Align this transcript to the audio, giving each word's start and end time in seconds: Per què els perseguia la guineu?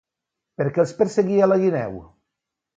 Per 0.61 0.65
què 0.77 0.81
els 0.85 0.95
perseguia 1.03 1.51
la 1.53 1.61
guineu? 1.67 2.03